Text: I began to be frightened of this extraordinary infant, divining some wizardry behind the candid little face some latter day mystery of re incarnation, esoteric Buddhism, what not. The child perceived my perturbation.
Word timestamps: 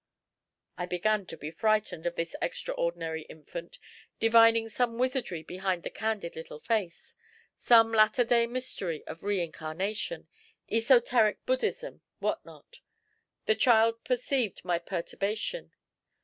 I 0.79 0.87
began 0.87 1.27
to 1.27 1.37
be 1.37 1.51
frightened 1.51 2.07
of 2.07 2.15
this 2.15 2.35
extraordinary 2.41 3.21
infant, 3.29 3.77
divining 4.19 4.67
some 4.67 4.97
wizardry 4.97 5.43
behind 5.43 5.83
the 5.83 5.91
candid 5.91 6.35
little 6.35 6.57
face 6.57 7.13
some 7.59 7.91
latter 7.91 8.23
day 8.23 8.47
mystery 8.47 9.03
of 9.05 9.21
re 9.23 9.43
incarnation, 9.43 10.27
esoteric 10.71 11.45
Buddhism, 11.45 12.01
what 12.17 12.43
not. 12.43 12.77
The 13.45 13.53
child 13.53 14.03
perceived 14.03 14.65
my 14.65 14.79
perturbation. 14.79 15.71